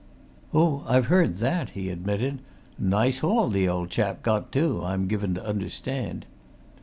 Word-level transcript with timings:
"Oh, 0.51 0.83
I've 0.87 1.05
heard 1.13 1.37
that!" 1.37 1.69
he 1.77 1.91
admitted. 1.91 2.39
"Nice 2.79 3.19
haul 3.19 3.49
the 3.49 3.69
old 3.69 3.91
chap 3.91 4.23
got, 4.23 4.51
too, 4.51 4.81
I'm 4.83 5.07
given 5.07 5.35
to 5.35 5.45
understand." 5.45 6.25